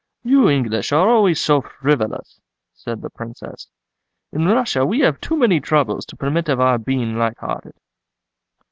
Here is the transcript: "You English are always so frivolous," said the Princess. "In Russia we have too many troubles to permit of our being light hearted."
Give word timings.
"You 0.23 0.49
English 0.49 0.91
are 0.91 1.07
always 1.07 1.39
so 1.39 1.61
frivolous," 1.61 2.41
said 2.73 3.03
the 3.03 3.11
Princess. 3.11 3.67
"In 4.31 4.47
Russia 4.47 4.83
we 4.83 5.01
have 5.01 5.21
too 5.21 5.37
many 5.37 5.59
troubles 5.59 6.07
to 6.07 6.15
permit 6.17 6.49
of 6.49 6.59
our 6.59 6.79
being 6.79 7.19
light 7.19 7.37
hearted." 7.37 7.75